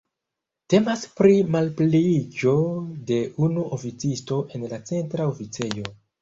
[0.73, 2.55] Temas pri malpliiĝo
[3.11, 3.19] de
[3.49, 5.87] unu oficisto en la Centra Oficejo.